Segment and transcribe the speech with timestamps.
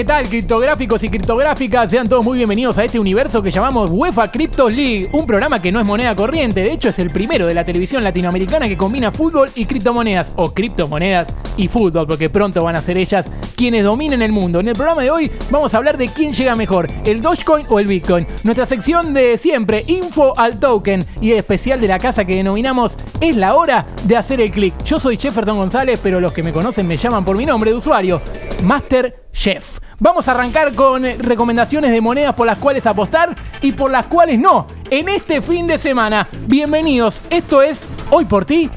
[0.00, 0.26] ¿Qué tal?
[0.30, 5.10] Criptográficos y criptográficas, sean todos muy bienvenidos a este universo que llamamos UEFA Crypto League,
[5.12, 8.02] un programa que no es moneda corriente, de hecho es el primero de la televisión
[8.02, 12.96] latinoamericana que combina fútbol y criptomonedas, o criptomonedas y fútbol, porque pronto van a ser
[12.96, 14.60] ellas quienes dominen el mundo.
[14.60, 17.78] En el programa de hoy vamos a hablar de quién llega mejor, el Dogecoin o
[17.78, 18.26] el Bitcoin.
[18.42, 23.36] Nuestra sección de siempre, info al token y especial de la casa que denominamos Es
[23.36, 24.72] la hora de hacer el clic.
[24.82, 27.76] Yo soy Jefferson González, pero los que me conocen me llaman por mi nombre de
[27.76, 28.22] usuario,
[28.62, 29.78] Master Chef.
[29.98, 34.38] Vamos a arrancar con recomendaciones de monedas por las cuales apostar y por las cuales
[34.38, 34.66] no.
[34.90, 37.20] En este fin de semana, bienvenidos.
[37.30, 38.68] Esto es Hoy por ti,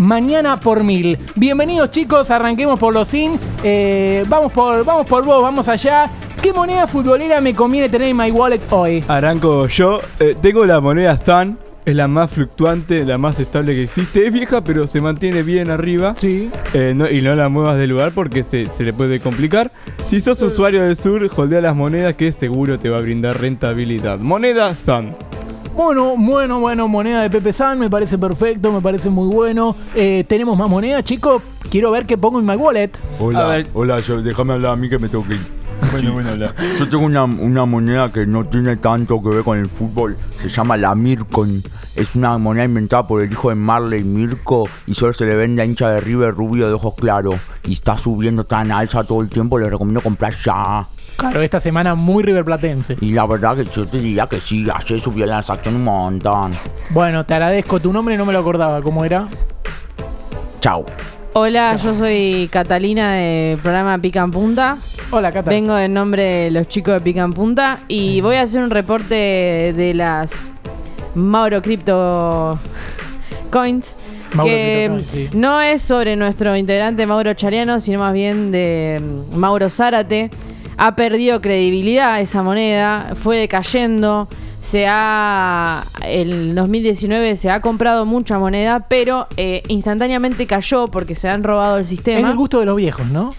[0.00, 1.18] mañana por mil.
[1.34, 3.40] Bienvenidos chicos, arranquemos por los sin.
[3.62, 6.10] Eh, vamos, por, vamos por vos, vamos allá.
[6.42, 9.02] ¿Qué moneda futbolera me conviene tener en my wallet hoy?
[9.08, 10.00] Arranco yo.
[10.20, 11.56] Eh, tengo la moneda Stan.
[11.84, 14.26] Es la más fluctuante, la más estable que existe.
[14.26, 16.14] Es vieja, pero se mantiene bien arriba.
[16.16, 16.48] Sí.
[16.74, 19.70] Eh, no- y no la muevas del lugar porque se, se le puede complicar.
[20.08, 24.18] Si sos usuario del sur, holdea las monedas que seguro te va a brindar rentabilidad.
[24.20, 25.12] Moneda Stan.
[25.74, 29.74] Bueno, bueno, bueno, moneda de Pepe San, me parece perfecto, me parece muy bueno.
[29.96, 31.42] Eh, ¿Tenemos más monedas, chicos?
[31.70, 32.90] Quiero ver qué pongo en my wallet.
[33.18, 35.61] Hola, hola, yo, déjame hablar a mí que me tengo que ir.
[35.90, 36.54] Bueno, bueno, habla.
[36.78, 40.16] Yo tengo una, una moneda que no tiene tanto que ver con el fútbol.
[40.40, 41.62] Se llama la Mircoin.
[41.94, 45.60] Es una moneda inventada por el hijo de Marley Mirko y solo se le vende
[45.60, 47.36] a hincha de River rubio de ojos claros.
[47.64, 49.58] Y está subiendo tan alza todo el tiempo.
[49.58, 50.88] Les recomiendo comprar ya.
[51.16, 52.96] Claro, esta semana muy riverplatense.
[53.00, 56.54] Y la verdad que yo te diría que sí, ayer subió la acción un montón.
[56.90, 57.80] Bueno, te agradezco.
[57.80, 58.80] Tu nombre no me lo acordaba.
[58.80, 59.28] ¿Cómo era?
[60.60, 60.86] Chao.
[61.34, 64.76] Hola, yo soy Catalina de programa Pica en Punta.
[65.10, 65.48] Hola, Cata.
[65.48, 68.68] Vengo en nombre de los chicos de Pica en Punta y voy a hacer un
[68.68, 69.14] reporte
[69.74, 70.50] de las
[71.14, 72.58] Mauro Crypto
[73.50, 73.96] Coins.
[74.34, 75.30] Mauro que Crypto Coins, sí.
[75.32, 80.30] no es sobre nuestro integrante Mauro Chariano, sino más bien de mm, Mauro Zárate.
[80.76, 84.28] Ha perdido credibilidad esa moneda, fue decayendo.
[84.62, 85.84] Se ha.
[86.06, 91.76] El 2019 se ha comprado mucha moneda, pero eh, instantáneamente cayó porque se han robado
[91.76, 92.30] el es sistema.
[92.30, 93.34] el gusto de los viejos, ¿no?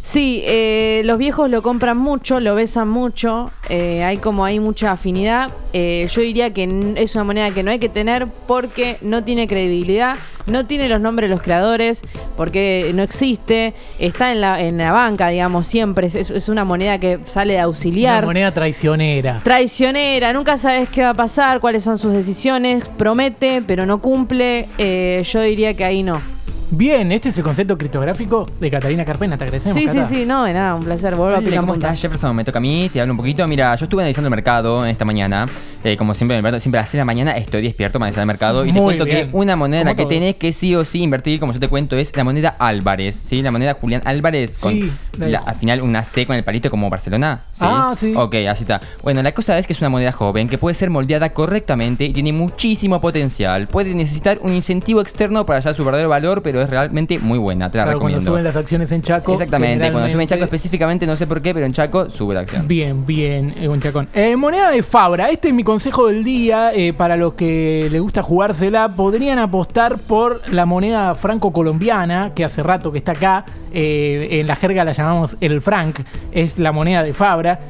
[0.00, 4.92] Sí, eh, los viejos lo compran mucho, lo besan mucho, eh, hay como hay mucha
[4.92, 5.50] afinidad.
[5.74, 9.46] Eh, yo diría que es una moneda que no hay que tener porque no tiene
[9.46, 10.16] credibilidad,
[10.48, 12.02] no tiene los nombres de los creadores,
[12.36, 16.98] porque no existe, está en la, en la banca, digamos, siempre, es, es una moneda
[16.98, 18.18] que sale de auxiliar.
[18.18, 19.40] Una moneda traicionera.
[19.44, 24.68] Traicionera, nunca sabes qué va a pasar, cuáles son sus decisiones, promete, pero no cumple.
[24.78, 26.37] Eh, yo diría que ahí no.
[26.70, 29.38] Bien, este es el concepto criptográfico de Catalina Carpena.
[29.38, 29.74] Te agradecemos.
[29.74, 30.06] Sí, sí, Cata.
[30.08, 31.14] sí, no, de nada, un placer.
[31.14, 32.36] Vuelvo a Hola, picar ¿cómo estás, Jefferson?
[32.36, 33.46] Me toca a mí, te hablo un poquito.
[33.48, 35.48] Mira, yo estuve analizando el mercado esta mañana.
[35.82, 38.26] Eh, como siempre, siempre a las 6 de la mañana estoy despierto para analizar el
[38.26, 38.64] mercado.
[38.66, 39.30] Y te Muy cuento bien.
[39.30, 40.10] que una moneda en la que todos.
[40.10, 43.16] tenés que sí o sí invertir, como yo te cuento, es la moneda Álvarez.
[43.16, 43.40] ¿Sí?
[43.40, 46.90] La moneda Julián Álvarez con Sí, la- al final una C con el palito como
[46.90, 47.44] Barcelona.
[47.52, 47.64] ¿sí?
[47.66, 48.12] Ah, sí.
[48.14, 48.82] Ok, así está.
[49.02, 52.12] Bueno, la cosa es que es una moneda joven que puede ser moldeada correctamente y
[52.12, 53.68] tiene muchísimo potencial.
[53.68, 57.70] Puede necesitar un incentivo externo para hallar su verdadero valor, pero es realmente muy buena.
[57.70, 58.30] Te la Claro, cuando recomiendo.
[58.32, 59.32] suben las acciones en Chaco.
[59.32, 62.40] Exactamente, cuando sube en Chaco específicamente, no sé por qué, pero en Chaco sube la
[62.40, 62.66] acción.
[62.68, 64.08] Bien, bien, eh, buen chacón.
[64.14, 65.30] Eh, moneda de Fabra.
[65.30, 66.72] Este es mi consejo del día.
[66.74, 72.62] eh, para los que les gusta jugársela, podrían apostar por la moneda franco-colombiana, que hace
[72.62, 73.44] rato que está acá.
[73.72, 76.00] eh, en la jerga la llamamos el franc.
[76.32, 77.60] Es la moneda de Fabra.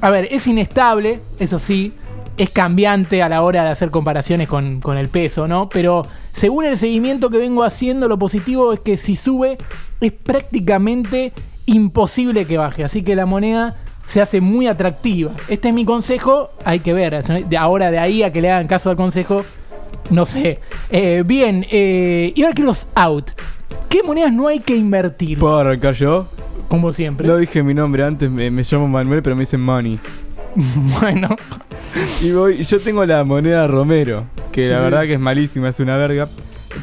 [0.00, 1.92] A ver, es inestable, eso sí.
[2.38, 5.68] Es cambiante a la hora de hacer comparaciones con, con el peso, ¿no?
[5.68, 9.58] Pero según el seguimiento que vengo haciendo, lo positivo es que si sube,
[10.00, 11.32] es prácticamente
[11.66, 12.84] imposible que baje.
[12.84, 13.76] Así que la moneda
[14.08, 15.32] se hace muy atractiva.
[15.48, 17.22] Este es mi consejo, hay que ver.
[17.58, 19.44] Ahora de ahí a que le hagan caso al consejo,
[20.10, 20.60] no sé.
[20.90, 23.30] Eh, bien, eh, y ahora que los out.
[23.88, 25.38] ¿Qué monedas no hay que invertir?
[25.38, 26.28] ¿Puedo arrancar yo?
[26.68, 27.26] Como siempre.
[27.26, 29.98] No dije mi nombre antes, me, me llamo Manuel, pero me dicen Money.
[31.00, 31.36] bueno,
[32.22, 35.96] Y voy, yo tengo la moneda Romero, que la verdad que es malísima, es una
[35.96, 36.28] verga.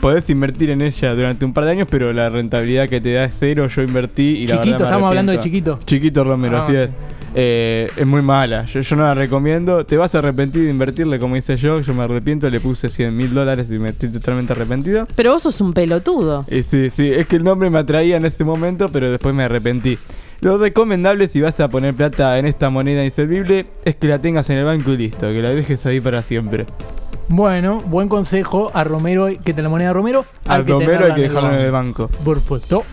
[0.02, 3.26] Podés invertir en ella durante un par de años, pero la rentabilidad que te da
[3.26, 3.68] es cero.
[3.68, 5.72] Yo invertí y la Chiquito, verdad me estamos hablando de arrepiento.
[5.78, 5.86] chiquito.
[5.86, 6.90] Chiquito Romero, Ah, así es.
[6.90, 6.96] sí.
[7.38, 8.66] Eh, es muy mala.
[8.66, 9.86] Yo, yo no la recomiendo.
[9.86, 11.80] Te vas a arrepentir de invertirle, como hice yo.
[11.82, 15.06] Yo me arrepiento, le puse 100 mil dólares y me estoy totalmente arrepentido.
[15.16, 16.46] Pero vos sos un pelotudo.
[16.50, 19.44] Y sí, sí, es que el nombre me atraía en ese momento, pero después me
[19.44, 19.98] arrepentí.
[20.42, 24.50] Lo recomendable si vas a poner plata en esta moneda inservible es que la tengas
[24.50, 26.66] en el banco y listo, que la dejes ahí para siempre.
[27.28, 28.72] bueno, buen consejo.
[28.74, 30.26] A Romero, que te la moneda Romero.
[30.48, 32.10] Al que Romero hay que dejarlo en el banco.
[32.24, 32.84] Perfecto.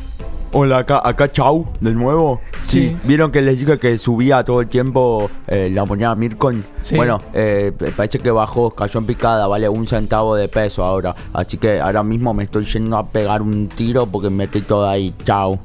[0.55, 2.39] Hola, acá, acá Chau, de nuevo.
[2.63, 2.95] Sí.
[3.05, 6.63] vieron que les dije que subía todo el tiempo eh, la moneda Mircoin.
[6.83, 6.95] Sí.
[6.95, 11.15] Bueno, eh, parece que bajó, cayó en picada, vale un centavo de peso ahora.
[11.33, 14.87] Así que ahora mismo me estoy yendo a pegar un tiro porque me estoy todo
[14.87, 15.15] ahí.
[15.25, 15.59] Chau.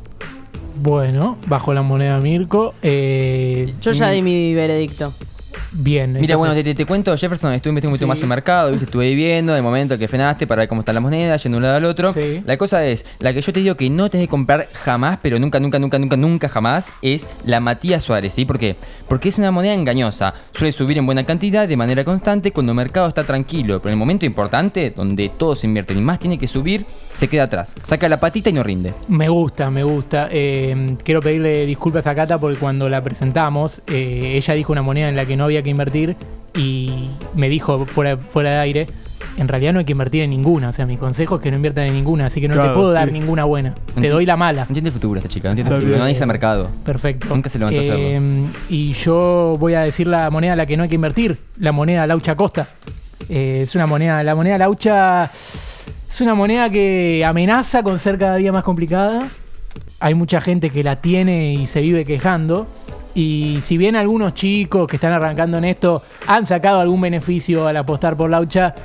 [0.79, 2.73] Bueno, bajo la moneda Mirko.
[2.81, 5.13] eh, Yo ya di mi veredicto.
[5.79, 6.13] Bien.
[6.13, 8.71] Mira, entonces- bueno, te, te- te cuento, Jefferson, estuve investigando un poquito más en mercado,
[8.71, 8.85] ¿viste?
[8.85, 11.63] estuve viendo el momento que frenaste para ver cómo están las monedas, yendo de un
[11.63, 12.13] lado al otro.
[12.13, 12.41] Sí.
[12.45, 15.37] La cosa es, la que yo te digo que no tenés que comprar jamás, pero
[15.39, 18.45] nunca, nunca, nunca, nunca, nunca jamás, es la Matías Suárez, ¿sí?
[18.45, 18.75] ¿Por qué?
[19.07, 22.75] Porque es una moneda engañosa, suele subir en buena cantidad, de manera constante, cuando el
[22.77, 26.47] mercado está tranquilo, pero en el momento importante, donde todos invierten y más tiene que
[26.47, 28.93] subir, se queda atrás, saca la patita y no rinde.
[29.07, 30.27] Me gusta, me gusta.
[30.31, 35.09] Eh, quiero pedirle disculpas a Cata porque cuando la presentamos, eh, ella dijo una moneda
[35.09, 36.15] en la que no había que invertir
[36.55, 38.87] y me dijo fuera, fuera de aire,
[39.37, 40.69] en realidad no hay que invertir en ninguna.
[40.69, 42.91] O sea, mi consejo es que no inviertan en ninguna, así que no te puedo
[42.91, 43.13] dar sí.
[43.13, 43.75] ninguna buena.
[43.99, 44.61] Te doy la mala.
[44.61, 46.69] No entiende futuro esta chica, no entiende futuro, no analiza mercado.
[46.83, 47.27] Perfecto.
[47.29, 47.81] Nunca se levantó.
[47.83, 48.19] Eh,
[48.69, 51.71] Y yo voy a decir la moneda a la que no hay que invertir, la
[51.71, 52.67] moneda Laucha Costa.
[53.29, 55.25] Eh, es una moneda, la moneda Laucha
[56.09, 59.27] es una moneda que amenaza con ser cada día más complicada.
[59.99, 62.67] Hay mucha gente que la tiene y se vive quejando.
[63.17, 67.75] Y si bien algunos chicos que están arrancando en esto han sacado algún beneficio al
[67.75, 68.75] apostar por Laucha,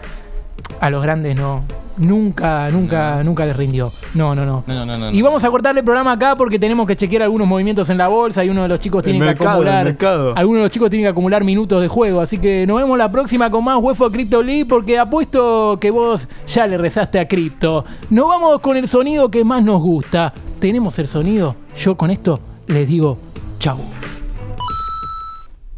[0.81, 1.62] a los grandes no.
[1.99, 3.93] Nunca, nunca, nunca les rindió.
[4.14, 4.64] No, no, no.
[5.12, 8.08] Y vamos a cortarle el programa acá porque tenemos que chequear algunos movimientos en la
[8.08, 9.94] bolsa y uno de los chicos tiene que acumular.
[10.34, 12.23] Algunos de los chicos tienen que acumular minutos de juego.
[12.23, 16.26] Así que nos vemos la próxima con más UEFA Crypto League porque apuesto que vos
[16.46, 17.84] ya le rezaste a Crypto.
[18.08, 20.32] Nos vamos con el sonido que más nos gusta.
[20.58, 21.55] Tenemos el sonido.
[21.76, 23.19] Yo con esto les digo
[23.58, 23.76] chau.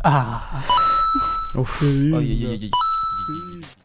[0.04, 0.62] 啊！
[1.54, 1.64] 哦，
[2.14, 2.68] 哎呀呀！